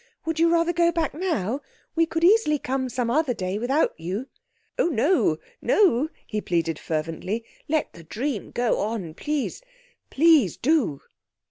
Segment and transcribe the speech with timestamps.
[0.25, 1.61] Would you rather go back now?
[1.95, 4.29] We could easily come some other day without you."
[4.79, 9.13] "Oh, no, no," he pleaded fervently; "let the dream go on.
[9.13, 9.61] Please,
[10.09, 11.01] please do."